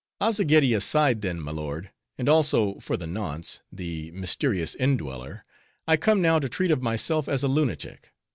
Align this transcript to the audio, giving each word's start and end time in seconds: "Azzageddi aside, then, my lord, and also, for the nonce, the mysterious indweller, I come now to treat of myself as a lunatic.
"Azzageddi 0.19 0.73
aside, 0.73 1.21
then, 1.21 1.39
my 1.39 1.51
lord, 1.51 1.91
and 2.17 2.27
also, 2.27 2.79
for 2.79 2.97
the 2.97 3.05
nonce, 3.05 3.61
the 3.71 4.09
mysterious 4.13 4.73
indweller, 4.73 5.45
I 5.87 5.95
come 5.97 6.23
now 6.23 6.39
to 6.39 6.49
treat 6.49 6.71
of 6.71 6.81
myself 6.81 7.29
as 7.29 7.43
a 7.43 7.47
lunatic. 7.47 8.11